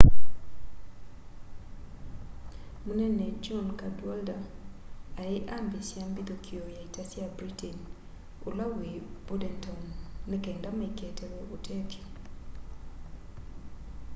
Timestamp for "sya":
7.11-7.25